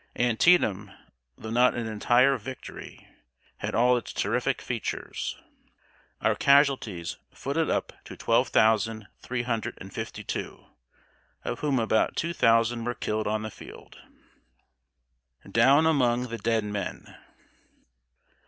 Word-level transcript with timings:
Antietam, 0.15 0.89
though 1.37 1.51
not 1.51 1.75
an 1.75 1.85
entire 1.85 2.35
victory, 2.35 3.07
had 3.57 3.75
all 3.75 3.95
its 3.95 4.11
terrific 4.11 4.59
features. 4.59 5.37
Our 6.21 6.33
casualties 6.33 7.17
footed 7.29 7.69
up 7.69 7.93
to 8.05 8.17
twelve 8.17 8.47
thousand 8.47 9.05
three 9.19 9.43
hundred 9.43 9.77
and 9.79 9.93
fifty 9.93 10.23
two, 10.23 10.65
of 11.43 11.59
whom 11.59 11.77
about 11.77 12.15
two 12.15 12.33
thousand 12.33 12.83
were 12.83 12.95
killed 12.95 13.27
on 13.27 13.43
the 13.43 13.51
field. 13.51 14.01
[Sidenote: 15.43 15.53
DOWN 15.53 15.85
AMONG 15.85 16.27
THE 16.29 16.39
DEAD 16.39 16.63
MEN. 16.63 17.15